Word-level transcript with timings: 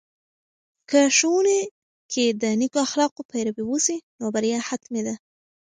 که 0.89 0.99
ښوونې 1.17 1.59
کې 2.11 2.25
د 2.41 2.43
نیکو 2.59 2.79
اخلاقو 2.87 3.21
پیروي 3.31 3.63
وسي، 3.67 3.97
نو 4.19 4.25
بریا 4.35 4.59
حتمي 4.67 5.01
ده. 5.07 5.15